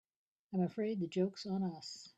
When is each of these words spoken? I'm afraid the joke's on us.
I'm 0.51 0.63
afraid 0.63 0.99
the 0.99 1.05
joke's 1.05 1.45
on 1.45 1.61
us. 1.61 2.09